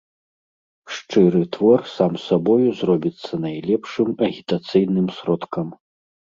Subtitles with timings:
[0.95, 5.67] Шчыры твор сам сабою зробіцца найлепшым агітацыйным сродкам.